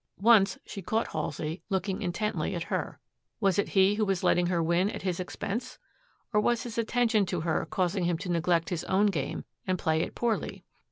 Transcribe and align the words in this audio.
Once 0.23 0.57
she 0.65 0.81
caught 0.81 1.09
Halsey 1.09 1.61
looking 1.69 2.01
intently 2.01 2.55
at 2.55 2.73
her. 2.73 2.97
Was 3.39 3.59
it 3.59 3.69
he 3.77 3.93
who 3.93 4.03
was 4.03 4.23
letting 4.23 4.47
her 4.47 4.63
win 4.63 4.89
at 4.89 5.03
his 5.03 5.19
expense! 5.19 5.77
Or 6.33 6.41
was 6.41 6.63
his 6.63 6.79
attention 6.79 7.23
to 7.27 7.41
her 7.41 7.67
causing 7.69 8.05
him 8.05 8.17
to 8.17 8.31
neglect 8.31 8.69
his 8.69 8.83
own 8.85 9.11
game 9.11 9.45
and 9.67 9.77
play 9.77 10.01
it 10.01 10.15
poorly? 10.15 10.63